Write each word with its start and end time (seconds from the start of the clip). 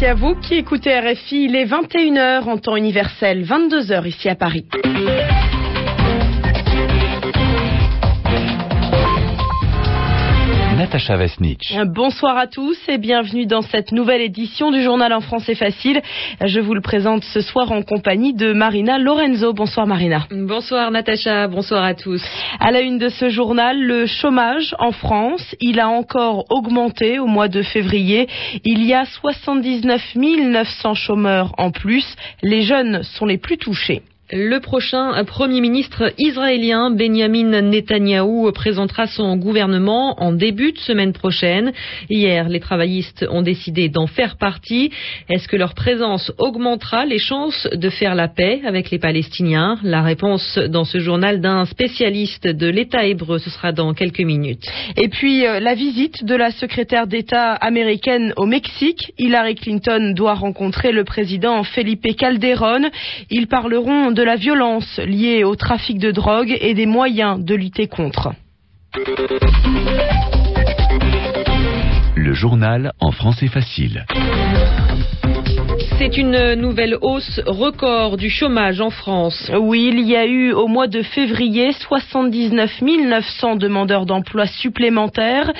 Merci 0.00 0.12
à 0.12 0.14
vous 0.14 0.34
qui 0.34 0.54
écoutez 0.54 0.98
RFI. 0.98 1.44
Il 1.44 1.54
est 1.54 1.66
21h 1.66 2.44
en 2.44 2.56
temps 2.56 2.74
universel, 2.74 3.44
22h 3.44 4.08
ici 4.08 4.30
à 4.30 4.34
Paris. 4.34 4.64
Natacha 10.90 11.16
Vesnich. 11.16 11.72
Bonsoir 11.86 12.36
à 12.36 12.48
tous 12.48 12.76
et 12.88 12.98
bienvenue 12.98 13.46
dans 13.46 13.62
cette 13.62 13.92
nouvelle 13.92 14.22
édition 14.22 14.72
du 14.72 14.82
journal 14.82 15.12
en 15.12 15.20
français 15.20 15.54
facile. 15.54 16.02
Je 16.44 16.58
vous 16.58 16.74
le 16.74 16.80
présente 16.80 17.22
ce 17.22 17.40
soir 17.40 17.70
en 17.70 17.82
compagnie 17.82 18.34
de 18.34 18.52
Marina 18.52 18.98
Lorenzo. 18.98 19.52
Bonsoir 19.52 19.86
Marina. 19.86 20.26
Bonsoir 20.32 20.90
Natacha, 20.90 21.46
bonsoir 21.46 21.84
à 21.84 21.94
tous. 21.94 22.20
À 22.58 22.72
la 22.72 22.80
une 22.80 22.98
de 22.98 23.08
ce 23.08 23.28
journal, 23.28 23.80
le 23.80 24.06
chômage 24.06 24.74
en 24.80 24.90
France, 24.90 25.54
il 25.60 25.78
a 25.78 25.88
encore 25.88 26.46
augmenté 26.50 27.20
au 27.20 27.26
mois 27.26 27.46
de 27.46 27.62
février. 27.62 28.28
Il 28.64 28.84
y 28.84 28.92
a 28.92 29.04
79 29.04 30.16
900 30.16 30.94
chômeurs 30.94 31.54
en 31.56 31.70
plus. 31.70 32.16
Les 32.42 32.62
jeunes 32.62 33.04
sont 33.04 33.26
les 33.26 33.38
plus 33.38 33.58
touchés. 33.58 34.02
Le 34.32 34.60
prochain 34.60 35.24
Premier 35.24 35.60
ministre 35.60 36.12
israélien 36.16 36.92
Benjamin 36.92 37.62
Netanyahou 37.62 38.52
présentera 38.52 39.08
son 39.08 39.36
gouvernement 39.36 40.22
en 40.22 40.32
début 40.32 40.70
de 40.70 40.78
semaine 40.78 41.12
prochaine. 41.12 41.72
Hier, 42.08 42.48
les 42.48 42.60
travaillistes 42.60 43.26
ont 43.28 43.42
décidé 43.42 43.88
d'en 43.88 44.06
faire 44.06 44.36
partie. 44.36 44.92
Est-ce 45.28 45.48
que 45.48 45.56
leur 45.56 45.74
présence 45.74 46.30
augmentera 46.38 47.06
les 47.06 47.18
chances 47.18 47.66
de 47.72 47.90
faire 47.90 48.14
la 48.14 48.28
paix 48.28 48.60
avec 48.64 48.92
les 48.92 49.00
Palestiniens? 49.00 49.80
La 49.82 50.02
réponse 50.02 50.58
dans 50.68 50.84
ce 50.84 51.00
journal 51.00 51.40
d'un 51.40 51.64
spécialiste 51.64 52.46
de 52.46 52.68
l'État 52.68 53.04
hébreu, 53.04 53.40
ce 53.40 53.50
sera 53.50 53.72
dans 53.72 53.94
quelques 53.94 54.20
minutes. 54.20 54.64
Et 54.96 55.08
puis, 55.08 55.44
euh, 55.44 55.58
la 55.58 55.74
visite 55.74 56.24
de 56.24 56.36
la 56.36 56.52
secrétaire 56.52 57.08
d'État 57.08 57.54
américaine 57.54 58.32
au 58.36 58.46
Mexique. 58.46 59.12
Hillary 59.18 59.56
Clinton 59.56 60.12
doit 60.14 60.34
rencontrer 60.34 60.92
le 60.92 61.02
président 61.02 61.64
Felipe 61.64 62.16
Calderón. 62.16 62.90
Ils 63.28 63.48
parleront 63.48 64.12
de 64.12 64.19
de 64.20 64.24
la 64.26 64.36
violence 64.36 64.98
liée 64.98 65.44
au 65.44 65.56
trafic 65.56 65.98
de 65.98 66.10
drogue 66.10 66.54
et 66.60 66.74
des 66.74 66.84
moyens 66.84 67.42
de 67.42 67.54
lutter 67.54 67.88
contre. 67.88 68.34
Le 72.16 72.34
journal 72.34 72.92
en 73.00 73.12
français 73.12 73.48
facile. 73.48 74.04
C'est 76.00 76.16
une 76.16 76.54
nouvelle 76.54 76.96
hausse 77.02 77.42
record 77.44 78.16
du 78.16 78.30
chômage 78.30 78.80
en 78.80 78.88
France. 78.88 79.50
Oui, 79.54 79.90
il 79.92 80.00
y 80.08 80.16
a 80.16 80.24
eu 80.24 80.50
au 80.50 80.66
mois 80.66 80.86
de 80.86 81.02
février 81.02 81.72
79 81.72 82.80
900 82.80 83.56
demandeurs 83.56 84.06
d'emploi 84.06 84.46
supplémentaires. 84.46 85.52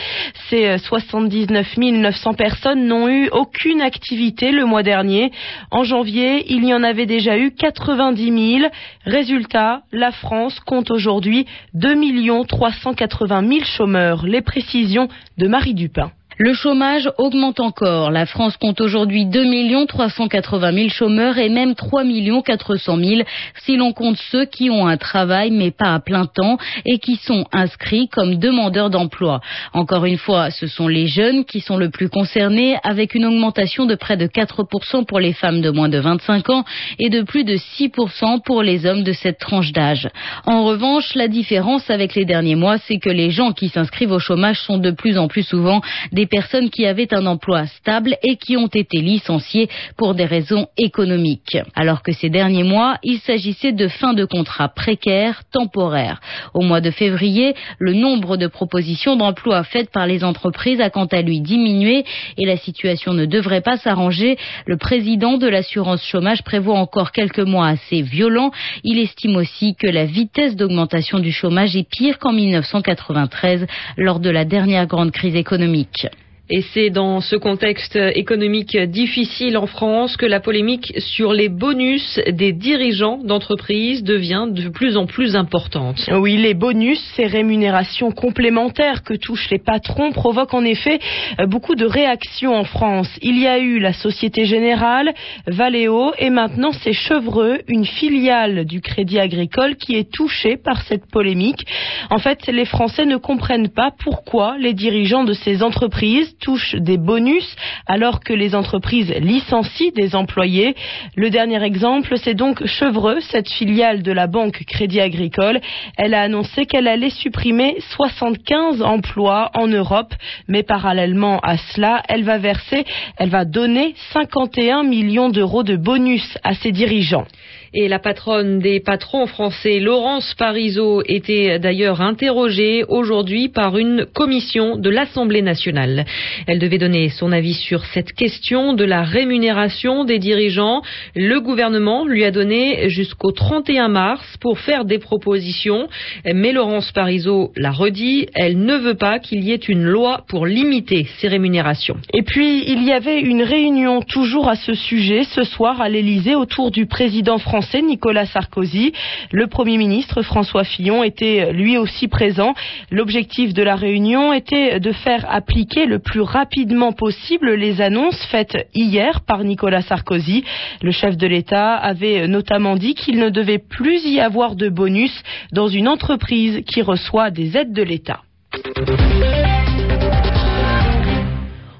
Ces 0.49 0.79
79 0.79 1.77
900 1.77 2.33
personnes 2.33 2.87
n'ont 2.87 3.07
eu 3.07 3.29
aucune 3.33 3.83
activité 3.83 4.51
le 4.51 4.65
mois 4.65 4.83
dernier. 4.83 5.31
En 5.71 5.85
janvier, 5.85 6.47
il 6.51 6.65
y 6.65 6.73
en 6.73 6.85
avait 6.85 7.05
déjà 7.05 7.37
eu 7.37 7.51
90 7.51 8.61
000. 8.61 8.71
Résultat, 9.05 9.83
la 9.93 10.11
France 10.11 10.59
compte 10.61 10.91
aujourd'hui 10.91 11.45
2 11.75 12.47
380 12.49 13.47
000 13.47 13.61
chômeurs. 13.77 14.25
Les 14.25 14.41
précisions 14.41 15.09
de 15.37 15.49
Marie 15.49 15.75
Dupin. 15.75 16.13
Le 16.43 16.55
chômage 16.55 17.07
augmente 17.19 17.61
encore. 17.61 18.11
La 18.11 18.25
France 18.25 18.57
compte 18.57 18.81
aujourd'hui 18.81 19.27
2 19.27 19.85
380 19.87 20.73
000 20.73 20.89
chômeurs 20.89 21.37
et 21.37 21.51
même 21.51 21.75
3 21.75 22.03
400 22.43 22.97
000 22.97 23.23
si 23.63 23.77
l'on 23.77 23.93
compte 23.93 24.17
ceux 24.31 24.47
qui 24.47 24.71
ont 24.71 24.87
un 24.87 24.97
travail 24.97 25.51
mais 25.51 25.71
pas 25.71 25.93
à 25.93 26.01
plein 26.01 26.25
temps 26.25 26.57
et 26.87 26.99
qui 26.99 27.17
sont 27.17 27.45
inscrits 27.53 28.09
comme 28.09 28.37
demandeurs 28.37 28.89
d'emploi. 28.89 29.43
Encore 29.75 30.07
une 30.07 30.17
fois, 30.17 30.51
ce 30.51 30.67
sont 30.67 30.89
les 30.89 31.09
jeunes 31.09 31.45
qui 31.45 31.61
sont 31.61 31.77
le 31.77 31.91
plus 31.91 32.09
concernés 32.09 32.79
avec 32.85 33.15
une 33.15 33.27
augmentation 33.27 33.85
de 33.85 33.95
près 33.95 34.17
de 34.17 34.27
4% 34.27 35.05
pour 35.05 35.21
les 35.21 35.35
femmes 35.35 35.61
de 35.61 35.69
moins 35.69 35.91
de 35.91 35.99
25 35.99 36.49
ans 36.49 36.65
et 36.99 37.11
de 37.11 37.21
plus 37.21 37.45
de 37.45 37.57
6% 37.57 38.41
pour 38.43 38.63
les 38.63 38.87
hommes 38.87 39.03
de 39.03 39.13
cette 39.13 39.41
tranche 39.41 39.73
d'âge. 39.73 40.09
En 40.47 40.65
revanche, 40.65 41.15
la 41.15 41.29
différence 41.29 41.91
avec 41.91 42.15
les 42.15 42.25
derniers 42.25 42.57
mois, 42.57 42.79
c'est 42.79 42.99
que 42.99 43.11
les 43.11 43.31
gens 43.31 43.53
qui 43.53 43.69
s'inscrivent 43.69 44.13
au 44.13 44.19
chômage 44.19 44.59
sont 44.61 44.79
de 44.79 44.91
plus 44.91 45.19
en 45.19 45.29
plus 45.29 45.43
souvent 45.43 45.83
des 46.13 46.30
personnes 46.31 46.71
qui 46.71 46.87
avaient 46.87 47.13
un 47.13 47.27
emploi 47.27 47.67
stable 47.67 48.17
et 48.23 48.37
qui 48.37 48.57
ont 48.57 48.69
été 48.69 48.99
licenciées 48.99 49.69
pour 49.97 50.15
des 50.15 50.25
raisons 50.25 50.69
économiques. 50.79 51.59
Alors 51.75 52.03
que 52.03 52.13
ces 52.13 52.31
derniers 52.31 52.65
mois, 52.65 52.99
il 53.03 53.19
s'agissait 53.19 53.73
de 53.73 53.89
fin 53.89 54.15
de 54.15 54.25
contrat 54.25 54.69
précaires, 54.69 55.43
temporaires. 55.53 56.21
Au 56.55 56.63
mois 56.63 56.81
de 56.81 56.91
février, 56.91 57.55
le 57.79 57.93
nombre 57.93 58.37
de 58.37 58.47
propositions 58.47 59.17
d'emploi 59.17 59.65
faites 59.65 59.91
par 59.91 60.07
les 60.07 60.25
entreprises 60.25 60.81
a 60.81 60.91
quant 60.91 61.07
à 61.07 61.23
lui 61.23 61.41
diminué 61.41 62.05
et 62.37 62.47
la 62.47 62.57
situation 62.57 63.13
ne 63.13 63.27
devrait 63.27 63.61
pas 63.61 63.77
s'arranger. 63.77 64.37
Le 64.67 64.77
président 64.77 65.39
de 65.39 65.49
l'assurance 65.49 66.05
chômage 66.05 66.43
prévoit 66.43 66.79
encore 66.79 67.13
quelques 67.13 67.39
mois 67.39 67.69
assez 67.69 68.03
violents. 68.03 68.51
Il 68.85 68.99
estime 68.99 69.37
aussi 69.37 69.75
que 69.75 69.87
la 69.87 70.05
vitesse 70.05 70.57
d'augmentation 70.57 71.19
du 71.19 71.33
chômage 71.33 71.77
est 71.77 71.89
pire 71.89 72.19
qu'en 72.19 72.33
1993 72.33 73.67
lors 73.97 74.21
de 74.21 74.31
la 74.31 74.45
dernière 74.45 74.87
grande 74.87 75.13
crise 75.13 75.37
économique. 75.37 76.07
Et 76.53 76.63
c'est 76.75 76.91
dans 76.91 77.21
ce 77.21 77.37
contexte 77.37 77.97
économique 78.17 78.77
difficile 78.77 79.57
en 79.57 79.67
France 79.67 80.17
que 80.17 80.27
la 80.27 80.41
polémique 80.41 80.93
sur 80.99 81.33
les 81.33 81.49
bonus 81.49 82.19
des 82.29 82.53
dirigeants 82.53 83.19
d'entreprise 83.19 84.03
devient 84.03 84.49
de 84.51 84.69
plus 84.69 84.97
en 84.97 85.07
plus 85.07 85.37
importante. 85.37 86.11
Oui, 86.13 86.37
les 86.37 86.55
bonus, 86.55 87.01
ces 87.15 87.27
rémunérations 87.27 88.11
complémentaires 88.11 89.05
que 89.05 89.15
touchent 89.15 89.49
les 89.51 89.61
patrons 89.61 90.11
provoquent 90.11 90.55
en 90.55 90.65
effet 90.65 90.99
beaucoup 91.47 91.77
de 91.77 91.87
réactions 91.87 92.57
en 92.57 92.65
France. 92.65 93.09
Il 93.23 93.39
y 93.39 93.47
a 93.47 93.61
eu 93.61 93.79
la 93.79 93.93
Société 93.93 94.45
Générale, 94.45 95.15
Valeo 95.47 96.13
et 96.19 96.31
maintenant 96.31 96.73
c'est 96.73 96.93
Chevreux, 96.93 97.61
une 97.69 97.85
filiale 97.85 98.65
du 98.65 98.81
Crédit 98.81 99.21
Agricole 99.21 99.77
qui 99.77 99.95
est 99.95 100.11
touchée 100.13 100.57
par 100.57 100.83
cette 100.83 101.07
polémique. 101.13 101.65
En 102.11 102.19
fait, 102.19 102.49
les 102.49 102.65
Français 102.65 103.07
ne 103.07 103.19
comprennent 103.19 103.71
pas 103.71 103.93
pourquoi 104.03 104.57
les 104.59 104.75
dirigeants 104.75 105.23
de 105.23 105.33
ces 105.33 105.63
entreprises 105.63 106.35
touchent 106.41 106.75
des 106.75 106.99
bonus 106.99 107.57
alors 107.87 108.21
que 108.21 108.33
les 108.33 108.55
entreprises 108.55 109.13
licencient 109.21 109.93
des 109.95 110.15
employés. 110.15 110.75
Le 111.17 111.31
dernier 111.31 111.63
exemple, 111.63 112.17
c'est 112.17 112.35
donc 112.35 112.67
Chevreux, 112.67 113.21
cette 113.21 113.49
filiale 113.49 114.03
de 114.03 114.13
la 114.13 114.27
banque 114.27 114.65
Crédit 114.67 115.01
Agricole. 115.01 115.61
Elle 115.97 116.15
a 116.15 116.23
annoncé 116.23 116.67
qu'elle 116.67 116.89
allait 116.89 117.11
supprimer 117.11 117.77
75 117.97 118.83
emplois 118.83 119.51
en 119.55 119.67
Europe, 119.67 120.15
mais 120.49 120.63
parallèlement 120.63 121.39
à 121.41 121.57
cela, 121.57 122.03
elle 122.09 122.25
va 122.25 122.39
verser, 122.39 122.85
elle 123.17 123.31
va 123.31 123.45
donner 123.45 123.95
51 124.13 124.83
millions 124.83 125.29
d'euros 125.29 125.63
de 125.63 125.77
bonus 125.77 126.39
à 126.43 126.55
ses 126.55 126.73
dirigeants. 126.73 127.27
Et 127.73 127.87
la 127.87 128.01
patronne 128.01 128.59
des 128.59 128.81
patrons 128.81 129.29
français, 129.29 129.79
Laurence 129.79 130.35
Parisot, 130.37 131.05
était 131.07 131.61
d'ailleurs 131.61 132.01
interrogée 132.01 132.83
aujourd'hui 132.89 133.49
par 133.49 133.79
une 133.79 134.07
commission 134.13 134.77
de 134.77 134.91
l'Assemblée 134.91 135.41
nationale. 135.41 136.05
Elle 136.49 136.59
devait 136.59 136.79
donner 136.79 137.11
son 137.11 137.31
avis 137.31 137.55
sur 137.55 137.85
cette 137.85 138.13
question 138.13 138.73
de 138.73 138.83
la 138.83 139.05
rémunération 139.05 140.05
des 140.05 140.19
dirigeants. 140.19 140.83
Le 141.15 141.39
gouvernement 141.39 142.05
lui 142.05 142.25
a 142.25 142.33
donné 142.33 142.89
jusqu'au 142.89 143.31
31 143.31 143.87
mars 143.87 144.25
pour 144.41 144.59
faire 144.59 144.85
des 144.85 144.99
propositions, 144.99 145.87
mais 146.25 146.51
Laurence 146.51 146.91
Parisot 146.91 147.53
l'a 147.55 147.71
redit, 147.71 148.27
elle 148.35 148.59
ne 148.59 148.79
veut 148.79 148.97
pas 148.97 149.21
qu'il 149.21 149.45
y 149.45 149.53
ait 149.53 149.55
une 149.55 149.85
loi 149.85 150.25
pour 150.27 150.45
limiter 150.45 151.07
ces 151.19 151.29
rémunérations. 151.29 151.99
Et 152.13 152.23
puis, 152.23 152.65
il 152.67 152.83
y 152.83 152.91
avait 152.91 153.21
une 153.21 153.43
réunion 153.43 154.03
toujours 154.03 154.49
à 154.49 154.57
ce 154.57 154.75
sujet 154.75 155.23
ce 155.23 155.45
soir 155.45 155.81
à 155.81 155.89
l'Élysée 155.89 156.35
autour 156.35 156.73
du 156.73 156.87
président 156.87 157.39
français 157.39 157.60
Nicolas 157.83 158.27
Sarkozy. 158.27 158.93
Le 159.31 159.47
Premier 159.47 159.79
ministre 159.79 160.23
François 160.23 160.65
Fillon 160.65 161.03
était 161.03 161.53
lui 161.53 161.77
aussi 161.77 162.09
présent. 162.09 162.55
L'objectif 162.91 163.55
de 163.55 163.63
la 163.63 163.77
réunion 163.77 164.33
était 164.33 164.81
de 164.81 164.93
faire 164.93 165.27
appliquer 165.29 165.87
le 165.87 165.99
plus 165.99 166.21
rapidement 166.21 166.93
possible 166.93 167.55
les 167.55 167.81
annonces 167.81 168.21
faites 168.31 168.69
hier 168.75 169.21
par 169.23 169.45
Nicolas 169.45 169.83
Sarkozy. 169.83 170.45
Le 170.83 170.91
chef 170.91 171.17
de 171.17 171.27
l'État 171.27 171.75
avait 171.75 172.27
notamment 172.29 172.77
dit 172.77 172.95
qu'il 172.95 173.19
ne 173.19 173.31
devait 173.31 173.59
plus 173.59 174.05
y 174.05 174.21
avoir 174.21 174.57
de 174.57 174.69
bonus 174.69 175.13
dans 175.53 175.69
une 175.69 175.89
entreprise 175.89 176.63
qui 176.67 176.83
reçoit 176.83 177.31
des 177.31 177.57
aides 177.57 177.73
de 177.73 177.83
l'État. 177.83 178.21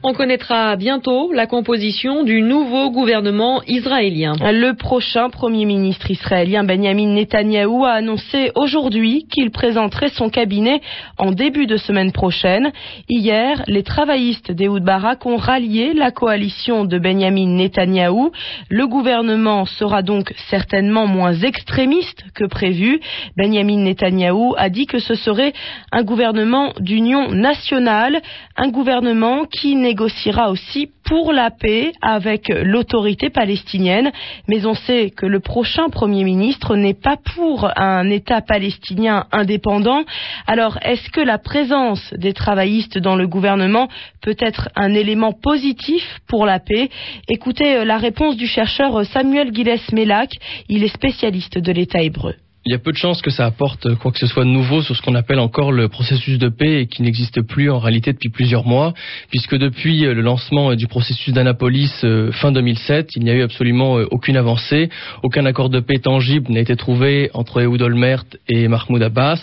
On 0.03 0.15
connaîtra 0.15 0.77
bientôt 0.77 1.31
la 1.31 1.47
composition 1.47 2.23
du 2.23 2.41
nouveau 2.41 2.91
gouvernement 2.91 3.61
israélien. 3.67 4.33
Le 4.41 4.73
prochain 4.73 5.29
Premier 5.29 5.67
ministre 5.67 6.11
israélien 6.11 6.65
Benjamin 6.65 7.09
Netanyahou 7.09 7.85
a 7.85 7.91
annoncé 7.91 8.51
aujourd'hui 8.55 9.27
qu'il 9.31 9.51
présenterait 9.51 10.09
son 10.09 10.31
cabinet 10.31 10.81
en 11.19 11.33
début 11.33 11.67
de 11.67 11.77
semaine 11.77 12.13
prochaine. 12.13 12.73
Hier, 13.11 13.63
les 13.67 13.83
travaillistes 13.83 14.51
d'Ehud 14.51 14.83
Barak 14.83 15.27
ont 15.27 15.37
rallié 15.37 15.93
la 15.93 16.13
coalition 16.13 16.87
de 16.87 16.99
Benjamin 16.99 17.49
Netanyahou. 17.49 18.33
Le 18.71 18.87
gouvernement 18.87 19.67
sera 19.67 20.01
donc 20.01 20.33
certainement 20.49 21.07
moins 21.07 21.35
extrémiste 21.35 22.25
que 22.35 22.45
prévu. 22.45 23.01
Benjamin 23.37 23.81
Netanyahou 23.81 24.55
a 24.57 24.71
dit 24.71 24.87
que 24.87 24.99
ce 24.99 25.15
serait 25.15 25.53
un 25.93 26.05
gouvernement 26.05 26.73
d'union 26.81 27.33
nationale, 27.33 28.23
un 28.57 28.71
gouvernement 28.71 29.45
qui 29.45 29.77
n'est 29.77 29.90
négociera 29.91 30.51
aussi 30.51 30.89
pour 31.05 31.33
la 31.33 31.51
paix 31.51 31.91
avec 32.01 32.49
l'autorité 32.49 33.29
palestinienne. 33.29 34.13
Mais 34.47 34.65
on 34.65 34.75
sait 34.75 35.11
que 35.11 35.27
le 35.27 35.41
prochain 35.41 35.89
Premier 35.89 36.23
ministre 36.23 36.77
n'est 36.77 36.95
pas 36.95 37.17
pour 37.35 37.69
un 37.77 38.09
État 38.09 38.41
palestinien 38.41 39.27
indépendant. 39.33 40.05
Alors, 40.47 40.79
est-ce 40.83 41.11
que 41.11 41.21
la 41.21 41.39
présence 41.39 42.15
des 42.15 42.33
travaillistes 42.33 42.99
dans 42.99 43.17
le 43.17 43.27
gouvernement 43.27 43.89
peut 44.23 44.37
être 44.39 44.69
un 44.77 44.95
élément 44.95 45.33
positif 45.33 46.05
pour 46.29 46.47
la 46.47 46.61
paix? 46.61 46.89
Écoutez 47.29 47.85
la 47.85 47.99
réponse 47.99 48.37
du 48.37 48.47
chercheur 48.47 49.05
Samuel 49.07 49.53
Gilles 49.53 49.81
Melak. 49.93 50.31
Il 50.69 50.85
est 50.85 50.95
spécialiste 50.95 51.59
de 51.59 51.73
l'État 51.73 52.01
hébreu 52.01 52.37
il 52.67 52.73
y 52.73 52.75
a 52.75 52.79
peu 52.79 52.93
de 52.93 52.97
chances 52.97 53.23
que 53.23 53.31
ça 53.31 53.47
apporte 53.47 53.95
quoi 53.97 54.13
que 54.13 54.19
ce 54.19 54.27
soit 54.27 54.45
de 54.45 54.51
nouveau 54.51 54.83
sur 54.83 54.95
ce 54.95 55.01
qu'on 55.01 55.15
appelle 55.15 55.39
encore 55.39 55.73
le 55.73 55.89
processus 55.89 56.39
de 56.39 56.49
paix 56.49 56.83
et 56.83 56.87
qui 56.87 57.03
n'existe 57.03 57.41
plus 57.41 57.71
en 57.71 57.79
réalité 57.79 58.13
depuis 58.13 58.29
plusieurs 58.29 58.67
mois, 58.67 58.93
puisque 59.31 59.57
depuis 59.57 60.01
le 60.01 60.21
lancement 60.21 60.75
du 60.75 60.87
processus 60.87 61.33
d'Annapolis 61.33 61.91
euh, 62.05 62.33
fin 62.33 62.53
2007, 62.53 63.17
il 63.17 63.25
n'y 63.25 63.31
a 63.31 63.35
eu 63.35 63.43
absolument 63.43 63.99
euh, 63.99 64.07
aucune 64.11 64.37
avancée, 64.37 64.91
aucun 65.23 65.47
accord 65.47 65.71
de 65.71 65.81
paix 65.81 65.99
tangible 65.99 66.53
n'a 66.53 66.61
été 66.61 66.77
trouvé 66.77 67.31
entre 67.33 67.63
Ehud 67.63 67.81
Olmert 67.81 68.25
et 68.49 68.69
Mahmoud 68.69 69.03
Abbas, 69.03 69.41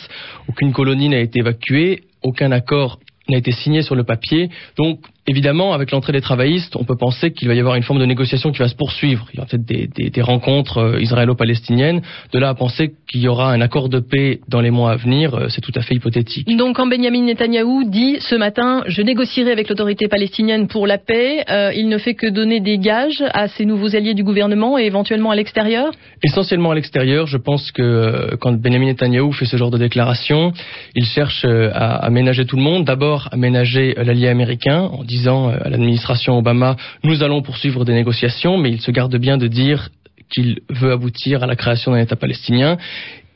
aucune 0.47 0.71
colonie 0.71 1.09
n'a 1.09 1.19
été 1.19 1.39
évacuée, 1.39 2.03
aucun 2.21 2.51
accord 2.51 2.99
n'a 3.29 3.37
été 3.37 3.51
signé 3.51 3.81
sur 3.81 3.95
le 3.95 4.03
papier. 4.03 4.49
Donc 4.77 4.99
évidemment, 5.27 5.73
avec 5.73 5.91
l'entrée 5.91 6.13
des 6.13 6.21
travaillistes, 6.21 6.75
on 6.77 6.85
peut 6.85 6.95
penser 6.95 7.31
qu'il 7.31 7.49
va 7.49 7.53
y 7.53 7.59
avoir 7.59 7.75
une 7.75 7.83
forme 7.83 7.99
de 7.99 8.05
négociation 8.05 8.51
qui 8.51 8.59
va 8.59 8.69
se 8.69 8.75
poursuivre. 8.75 9.27
Il 9.33 9.37
y 9.37 9.39
aura 9.39 9.47
peut-être 9.47 10.13
des, 10.13 10.21
rencontres 10.21 10.77
euh, 10.77 11.01
israélo-palestiniennes. 11.01 12.01
De 12.31 12.39
là 12.39 12.49
à 12.49 12.55
penser 12.55 12.93
qu'il 13.09 13.21
y 13.21 13.27
aura 13.27 13.51
un 13.51 13.61
accord 13.61 13.89
de 13.89 13.99
paix 13.99 14.39
dans 14.47 14.61
les 14.61 14.71
mois 14.71 14.91
à 14.91 14.95
venir, 14.95 15.35
euh, 15.35 15.47
c'est 15.49 15.61
tout 15.61 15.73
à 15.75 15.81
fait 15.81 15.95
hypothétique. 15.95 16.47
Donc, 16.57 16.77
quand 16.77 16.87
Benjamin 16.87 17.23
Netanyahou 17.23 17.83
dit 17.89 18.17
ce 18.21 18.35
matin, 18.35 18.83
je 18.87 19.01
négocierai 19.01 19.51
avec 19.51 19.67
l'autorité 19.67 20.07
palestinienne 20.07 20.67
pour 20.67 20.87
la 20.87 20.97
paix, 20.97 21.43
euh, 21.49 21.71
il 21.75 21.89
ne 21.89 21.97
fait 21.97 22.15
que 22.15 22.27
donner 22.27 22.61
des 22.61 22.77
gages 22.77 23.23
à 23.33 23.49
ses 23.49 23.65
nouveaux 23.65 23.95
alliés 23.95 24.13
du 24.13 24.23
gouvernement 24.23 24.77
et 24.77 24.83
éventuellement 24.83 25.31
à 25.31 25.35
l'extérieur? 25.35 25.91
Essentiellement 26.23 26.71
à 26.71 26.75
l'extérieur. 26.75 27.27
Je 27.27 27.37
pense 27.37 27.71
que 27.71 28.35
quand 28.39 28.53
Benjamin 28.53 28.85
Netanyahou 28.85 29.33
fait 29.33 29.45
ce 29.45 29.57
genre 29.57 29.71
de 29.71 29.77
déclaration, 29.77 30.53
il 30.95 31.05
cherche 31.05 31.45
à, 31.45 31.95
à 31.97 32.09
ménager 32.09 32.45
tout 32.45 32.55
le 32.55 32.63
monde. 32.63 32.85
D'abord, 32.85 33.27
à 33.31 33.37
ménager 33.37 33.93
l'allié 33.97 34.29
américain 34.29 34.89
en 34.91 35.03
disant 35.03 35.16
disant 35.17 35.49
euh, 35.49 35.57
à 35.63 35.69
l'administration 35.69 36.37
Obama 36.37 36.75
nous 37.03 37.23
allons 37.23 37.41
poursuivre 37.41 37.85
des 37.85 37.93
négociations, 37.93 38.57
mais 38.57 38.69
il 38.71 38.81
se 38.81 38.91
garde 38.91 39.15
bien 39.17 39.37
de 39.37 39.47
dire 39.47 39.89
qu'il 40.29 40.59
veut 40.69 40.91
aboutir 40.91 41.43
à 41.43 41.47
la 41.47 41.55
création 41.55 41.91
d'un 41.91 41.99
État 41.99 42.15
palestinien. 42.15 42.77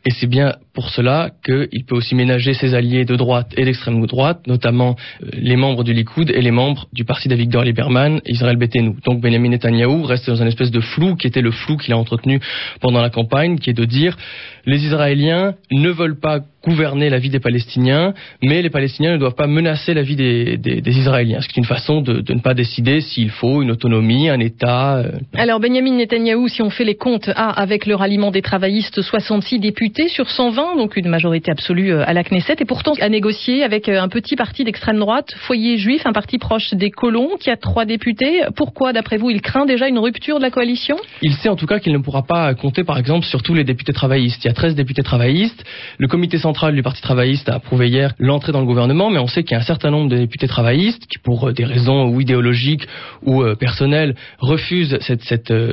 Et 0.06 0.12
c'est 0.12 0.28
bien 0.28 0.56
pour 0.74 0.90
cela 0.90 1.32
qu'il 1.44 1.86
peut 1.86 1.96
aussi 1.96 2.16
ménager 2.16 2.54
ses 2.54 2.74
alliés 2.74 3.06
de 3.06 3.16
droite 3.16 3.54
et 3.58 3.66
d'extrême 3.66 4.06
droite, 4.06 4.48
notamment 4.48 4.96
euh, 5.24 5.28
les 5.34 5.56
membres 5.56 5.84
du 5.84 5.94
Likoud 5.94 6.30
et 6.30 6.42
les 6.42 6.52
membres 6.52 6.88
du 6.94 7.04
parti 7.04 7.28
d'Avigdor 7.28 7.64
Lieberman 7.64 8.22
Israël 8.26 8.58
Betenu. 8.58 8.96
Donc 9.06 9.22
Benjamin 9.22 9.50
Netanyahou 9.50 10.04
reste 10.04 10.30
dans 10.30 10.42
une 10.42 10.48
espèce 10.48 10.72
de 10.72 10.80
flou 10.80 11.16
qui 11.16 11.28
était 11.28 11.42
le 11.42 11.52
flou 11.52 11.78
qu'il 11.78 11.94
a 11.94 11.98
entretenu 11.98 12.40
pendant 12.80 13.02
la 13.02 13.10
campagne, 13.10 13.58
qui 13.58 13.70
est 13.70 13.74
de 13.74 13.86
dire 13.86 14.18
les 14.66 14.86
Israéliens 14.86 15.56
ne 15.72 15.90
veulent 15.90 16.20
pas 16.20 16.40
gouverner 16.64 17.10
la 17.10 17.18
vie 17.18 17.30
des 17.30 17.40
Palestiniens, 17.40 18.14
mais 18.44 18.62
les 18.62 18.70
Palestiniens 18.70 19.14
ne 19.14 19.18
doivent 19.18 19.36
pas 19.36 19.48
menacer 19.48 19.94
la 19.94 20.04
vie 20.04 20.16
des, 20.16 20.82
Israéliens. 20.86 21.42
Ce 21.42 21.48
qui 21.48 21.60
est 21.60 21.62
une 21.62 21.66
façon 21.66 22.02
de, 22.02 22.24
ne 22.34 22.40
pas 22.40 22.54
décider 22.54 23.02
s'il 23.02 23.32
faut 23.32 23.62
une 23.62 23.72
autonomie, 23.72 24.30
un 24.30 24.40
État. 24.40 24.98
Euh, 24.98 25.12
Alors 25.34 25.60
Benjamin 25.60 25.96
Netanyahou, 25.96 26.48
si 26.48 26.62
on 26.62 26.70
fait 26.70 26.84
les 26.84 26.96
comptes, 26.96 27.30
a 27.30 27.50
avec 27.50 27.86
le 27.86 27.96
ralliement 27.96 28.32
des 28.32 28.42
travaillistes 28.42 29.02
66 29.02 29.60
députés 29.60 30.08
sur 30.08 30.30
120, 30.30 30.61
donc 30.75 30.96
une 30.96 31.10
majorité 31.10 31.52
absolue 31.52 31.94
euh, 31.94 32.04
à 32.06 32.13
la 32.13 32.24
Knesset, 32.24 32.56
et 32.60 32.66
pourtant 32.66 32.94
a 33.00 33.10
négocié 33.10 33.63
avec 33.63 33.90
euh, 33.90 34.02
un 34.02 34.08
petit 34.08 34.36
parti 34.36 34.63
d'extrême 34.63 35.00
droite, 35.00 35.34
Foyer 35.38 35.78
Juif, 35.78 36.06
un 36.06 36.13
parti 36.13 36.38
proche 36.38 36.74
des 36.74 36.92
colons, 36.92 37.38
qui 37.40 37.50
a 37.50 37.58
trois 37.58 37.86
députés. 37.86 38.42
Pourquoi, 38.56 38.94
d'après 38.94 39.18
vous, 39.18 39.30
il 39.30 39.42
craint 39.42 39.66
déjà 39.66 39.88
une 39.88 40.00
rupture 40.00 40.38
de 40.38 40.44
la 40.44 40.52
coalition? 40.52 40.98
Il 41.22 41.34
sait 41.34 41.50
en 41.50 41.56
tout 41.56 41.66
cas 41.66 41.80
qu'il 41.80 41.94
ne 41.94 41.98
pourra 41.98 42.24
pas 42.24 42.54
compter, 42.54 42.84
par 42.84 42.98
exemple, 42.98 43.25
sur 43.25 43.44
tous 43.44 43.54
les 43.54 43.63
députés 43.63 43.94
travaillistes. 43.94 44.44
Il 44.44 44.48
y 44.48 44.52
a 44.52 44.54
13 44.54 44.75
députés 44.75 45.04
travaillistes. 45.04 45.63
Le 45.98 46.08
comité 46.08 46.38
central 46.38 46.75
du 46.75 46.84
Parti 46.84 47.02
travailliste 47.02 47.50
a 47.50 47.56
approuvé 47.56 47.90
hier 47.90 48.13
l'entrée 48.19 48.52
dans 48.52 48.62
le 48.62 48.68
gouvernement, 48.68 49.10
mais 49.10 49.19
on 49.19 49.28
sait 49.28 49.44
qu'il 49.44 49.54
y 49.54 49.58
a 49.58 49.62
un 49.62 49.66
certain 49.66 49.92
nombre 49.92 50.10
de 50.10 50.18
députés 50.18 50.48
travaillistes 50.48 51.06
qui, 51.08 51.18
pour 51.19 51.50
euh, 51.50 51.54
des 51.54 51.66
raisons 51.66 52.08
ou 52.10 52.22
idéologiques 52.22 52.88
ou 53.25 53.44
personnelles, 53.60 54.16
refusent 54.40 54.98
cette, 55.02 55.24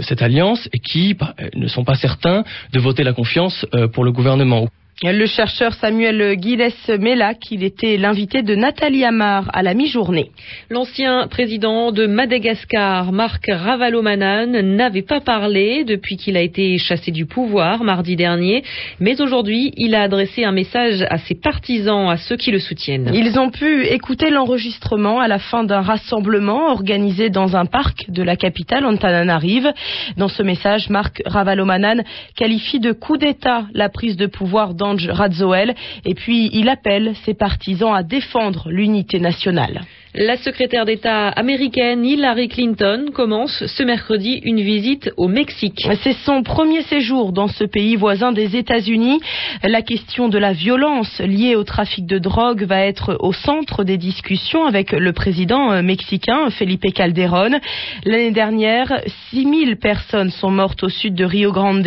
cette 0.02 0.22
alliance 0.22 0.68
et 0.72 0.78
qui 0.78 1.14
bah, 1.14 1.34
ne 1.54 1.66
sont 1.66 1.84
pas 1.84 1.94
certains 1.94 2.44
de 2.72 2.80
voter 2.80 3.04
la 3.04 3.12
confiance 3.12 3.66
pour 3.92 4.04
le 4.04 4.12
gouvernement. 4.12 4.68
Le 5.04 5.26
chercheur 5.26 5.74
Samuel 5.74 6.36
Gilles 6.42 6.72
Mellac, 6.98 7.52
il 7.52 7.62
était 7.62 7.96
l'invité 7.98 8.42
de 8.42 8.56
Nathalie 8.56 9.04
Amar 9.04 9.48
à 9.52 9.62
la 9.62 9.72
mi-journée. 9.72 10.32
L'ancien 10.70 11.28
président 11.28 11.92
de 11.92 12.08
Madagascar, 12.08 13.12
Marc 13.12 13.44
Ravalomanan, 13.48 14.60
n'avait 14.60 15.02
pas 15.02 15.20
parlé 15.20 15.84
depuis 15.84 16.16
qu'il 16.16 16.36
a 16.36 16.40
été 16.40 16.78
chassé 16.78 17.12
du 17.12 17.26
pouvoir 17.26 17.84
mardi 17.84 18.16
dernier, 18.16 18.64
mais 18.98 19.20
aujourd'hui, 19.20 19.72
il 19.76 19.94
a 19.94 20.02
adressé 20.02 20.42
un 20.42 20.50
message 20.50 21.06
à 21.08 21.18
ses 21.18 21.36
partisans, 21.36 22.10
à 22.10 22.16
ceux 22.16 22.36
qui 22.36 22.50
le 22.50 22.58
soutiennent. 22.58 23.12
Ils 23.14 23.38
ont 23.38 23.50
pu 23.50 23.84
écouter 23.86 24.30
l'enregistrement 24.30 25.20
à 25.20 25.28
la 25.28 25.38
fin 25.38 25.62
d'un 25.62 25.80
rassemblement 25.80 26.72
organisé 26.72 27.30
dans 27.30 27.54
un 27.54 27.66
parc 27.66 28.10
de 28.10 28.24
la 28.24 28.34
capitale 28.34 28.84
Antananarive. 28.84 29.72
Dans 30.16 30.26
ce 30.26 30.42
message, 30.42 30.90
Marc 30.90 31.22
Ravalomanan 31.24 32.02
qualifie 32.34 32.80
de 32.80 32.90
coup 32.90 33.16
d'État 33.16 33.66
la 33.74 33.90
prise 33.90 34.16
de 34.16 34.26
pouvoir 34.26 34.74
dans 34.74 34.87
Radzoel. 34.96 35.74
Et 36.04 36.14
puis, 36.14 36.50
il 36.52 36.68
appelle 36.68 37.14
ses 37.24 37.34
partisans 37.34 37.94
à 37.94 38.02
défendre 38.02 38.70
l'unité 38.70 39.20
nationale. 39.20 39.82
La 40.14 40.38
secrétaire 40.38 40.86
d'État 40.86 41.28
américaine 41.28 42.02
Hillary 42.02 42.48
Clinton 42.48 43.10
commence 43.14 43.66
ce 43.66 43.82
mercredi 43.82 44.40
une 44.42 44.62
visite 44.62 45.10
au 45.18 45.28
Mexique. 45.28 45.86
C'est 46.02 46.16
son 46.24 46.42
premier 46.42 46.80
séjour 46.82 47.32
dans 47.32 47.46
ce 47.46 47.64
pays 47.64 47.94
voisin 47.94 48.32
des 48.32 48.56
États-Unis. 48.56 49.20
La 49.62 49.82
question 49.82 50.30
de 50.30 50.38
la 50.38 50.54
violence 50.54 51.20
liée 51.20 51.56
au 51.56 51.62
trafic 51.62 52.06
de 52.06 52.18
drogue 52.18 52.64
va 52.64 52.86
être 52.86 53.18
au 53.20 53.34
centre 53.34 53.84
des 53.84 53.98
discussions 53.98 54.64
avec 54.64 54.92
le 54.92 55.12
président 55.12 55.72
euh, 55.72 55.82
mexicain 55.82 56.48
Felipe 56.50 56.90
Calderón. 56.94 57.60
L'année 58.06 58.30
dernière, 58.30 59.02
6000 59.30 59.76
personnes 59.76 60.30
sont 60.30 60.50
mortes 60.50 60.84
au 60.84 60.88
sud 60.88 61.14
de 61.16 61.26
Rio 61.26 61.52
Grande. 61.52 61.86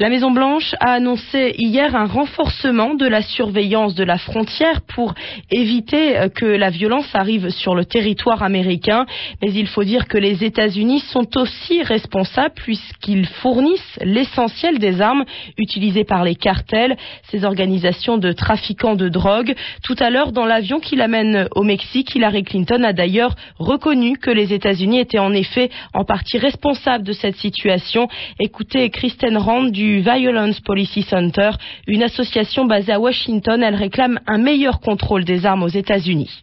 La 0.00 0.08
Maison-Blanche 0.08 0.74
a 0.80 0.94
annoncé 0.94 1.54
hier 1.56 1.94
un 1.94 2.06
renforcement 2.06 2.94
de 2.94 3.06
la 3.06 3.22
surveillance 3.22 3.94
de 3.94 4.02
la 4.02 4.18
frontière 4.18 4.80
pour 4.92 5.14
éviter 5.52 6.18
euh, 6.18 6.28
que 6.28 6.46
la 6.46 6.70
violence 6.70 7.08
arrive 7.14 7.48
sur 7.50 7.59
sur 7.60 7.74
le 7.74 7.84
territoire 7.84 8.42
américain. 8.42 9.06
Mais 9.42 9.52
il 9.52 9.66
faut 9.66 9.84
dire 9.84 10.08
que 10.08 10.18
les 10.18 10.44
États-Unis 10.44 11.00
sont 11.12 11.36
aussi 11.36 11.82
responsables 11.82 12.54
puisqu'ils 12.54 13.26
fournissent 13.26 13.98
l'essentiel 14.00 14.78
des 14.78 15.00
armes 15.00 15.24
utilisées 15.58 16.04
par 16.04 16.24
les 16.24 16.34
cartels, 16.34 16.96
ces 17.30 17.44
organisations 17.44 18.18
de 18.18 18.32
trafiquants 18.32 18.96
de 18.96 19.08
drogue. 19.08 19.54
Tout 19.84 19.96
à 19.98 20.10
l'heure, 20.10 20.32
dans 20.32 20.46
l'avion 20.46 20.80
qui 20.80 20.96
l'amène 20.96 21.48
au 21.54 21.62
Mexique, 21.62 22.14
Hillary 22.14 22.42
Clinton 22.42 22.82
a 22.82 22.92
d'ailleurs 22.92 23.34
reconnu 23.58 24.16
que 24.16 24.30
les 24.30 24.52
États-Unis 24.52 25.00
étaient 25.00 25.18
en 25.18 25.32
effet 25.32 25.70
en 25.94 26.04
partie 26.04 26.38
responsables 26.38 27.04
de 27.04 27.12
cette 27.12 27.36
situation. 27.36 28.08
Écoutez 28.38 28.90
Kristen 28.90 29.36
Rand 29.36 29.64
du 29.64 30.00
Violence 30.00 30.60
Policy 30.60 31.02
Center, 31.02 31.50
une 31.86 32.02
association 32.02 32.64
basée 32.64 32.92
à 32.92 33.00
Washington. 33.00 33.62
Elle 33.62 33.74
réclame 33.74 34.20
un 34.26 34.38
meilleur 34.38 34.80
contrôle 34.80 35.24
des 35.24 35.46
armes 35.46 35.62
aux 35.62 35.68
États-Unis. 35.68 36.42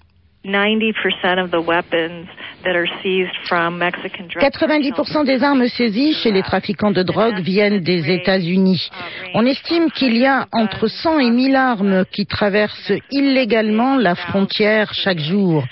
90% 4.39 5.25
des 5.25 5.44
armes 5.44 5.68
saisies 5.68 6.13
chez 6.13 6.32
les 6.32 6.42
trafiquants 6.42 6.92
de 6.92 7.04
drogue 7.04 7.39
viennent 7.39 7.80
des 7.80 8.12
États-Unis. 8.12 8.89
On 9.34 9.46
estime 9.46 9.92
qu'il 9.92 10.16
y 10.18 10.25
a 10.25 10.48
entre 10.51 10.88
100 10.88 11.20
et 11.20 11.32
1000 11.32 11.56
armes 11.56 12.06
qui 12.12 12.25
traversent 12.25 12.94
illégalement 13.12 13.98
la 13.98 14.16
frontière 14.16 14.94
chaque 14.94 15.20
jour. 15.20 15.63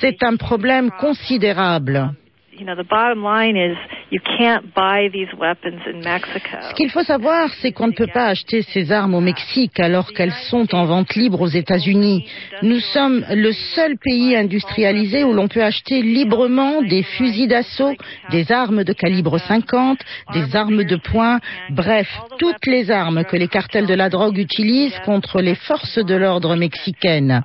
C'est 0.00 0.22
un 0.22 0.36
problème 0.36 0.90
considérable. 0.98 2.10
Ce 6.70 6.74
qu'il 6.74 6.90
faut 6.90 7.04
savoir, 7.04 7.48
c'est 7.60 7.70
qu'on 7.70 7.86
ne 7.86 7.92
peut 7.92 8.08
pas 8.12 8.26
acheter 8.26 8.62
ces 8.62 8.90
armes 8.90 9.14
au 9.14 9.20
Mexique 9.20 9.78
alors 9.78 10.12
qu'elles 10.12 10.34
sont 10.50 10.74
en 10.74 10.84
vente 10.84 11.14
libre 11.14 11.40
aux 11.40 11.48
États-Unis. 11.48 12.26
Nous 12.62 12.80
sommes 12.80 13.24
le 13.30 13.52
seul 13.52 13.96
pays 14.02 14.34
industrialisé 14.36 15.22
où 15.22 15.32
l'on 15.32 15.46
peut 15.48 15.62
acheter 15.62 16.02
librement 16.02 16.82
des 16.82 17.02
fusils 17.02 17.48
d'assaut, 17.48 17.94
des 18.30 18.50
armes 18.50 18.82
de 18.82 18.92
calibre 18.92 19.38
50, 19.38 19.98
des 20.34 20.56
armes 20.56 20.84
de 20.84 20.96
poing, 20.96 21.38
bref, 21.70 22.08
toutes 22.38 22.66
les 22.66 22.90
armes 22.90 23.24
que 23.24 23.36
les 23.36 23.48
cartels 23.48 23.86
de 23.86 23.94
la 23.94 24.08
drogue 24.08 24.38
utilisent 24.38 24.98
contre 25.04 25.40
les 25.40 25.54
forces 25.54 25.98
de 25.98 26.14
l'ordre 26.14 26.56
mexicaines. 26.56 27.42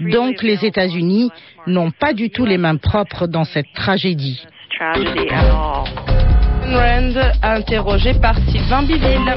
Donc 0.00 0.42
les 0.42 0.64
États-Unis 0.64 1.30
n'ont 1.66 1.92
pas 1.92 2.14
du 2.14 2.30
tout 2.30 2.46
les 2.46 2.58
mains 2.58 2.76
propres 2.76 3.26
dans 3.26 3.44
cette 3.44 3.72
tragédie. 3.74 4.42
Interrogé 7.42 8.14
par 8.14 8.36
Sylvain 8.48 8.82
Biville. 8.82 9.34